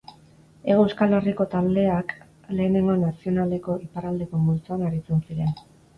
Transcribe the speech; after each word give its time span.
Hego 0.69 0.85
Euskal 0.85 1.11
Herriko 1.17 1.45
taldeak 1.51 2.15
Lehenengo 2.61 2.95
Nazionaleko 3.03 3.77
iparraldeko 3.89 4.45
multzoan 4.47 4.87
aritzen 4.89 5.23
ziren. 5.29 5.55